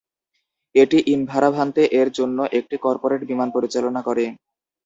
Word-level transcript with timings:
এটি 0.75 0.97
ইনভারাভান্তে 1.13 1.83
এর 1.99 2.07
জন্য 2.17 2.37
একটি 2.59 2.75
কর্পোরেট 2.85 3.21
বিমান 3.29 3.49
পরিচালনা 3.55 4.01
করে। 4.07 4.25